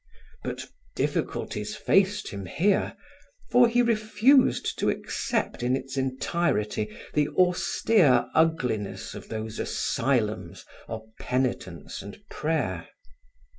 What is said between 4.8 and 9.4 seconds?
accept in its entirety the austere ugliness of